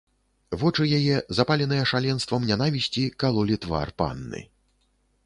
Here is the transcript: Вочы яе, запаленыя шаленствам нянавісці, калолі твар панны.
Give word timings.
Вочы 0.61 0.85
яе, 0.99 1.17
запаленыя 1.39 1.83
шаленствам 1.91 2.49
нянавісці, 2.53 3.03
калолі 3.25 3.55
твар 3.67 3.87
панны. 4.03 4.41